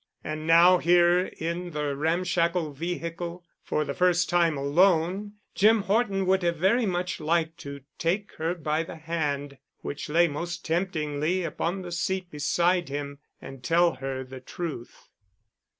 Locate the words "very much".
6.57-7.19